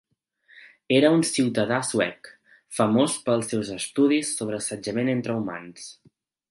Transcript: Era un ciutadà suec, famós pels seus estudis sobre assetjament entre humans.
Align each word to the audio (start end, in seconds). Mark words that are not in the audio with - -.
Era 0.99 1.11
un 1.17 1.21
ciutadà 1.31 1.77
suec, 1.91 2.31
famós 2.79 3.21
pels 3.29 3.53
seus 3.55 3.73
estudis 3.79 4.35
sobre 4.41 4.63
assetjament 4.65 5.17
entre 5.19 5.39
humans. 5.41 5.91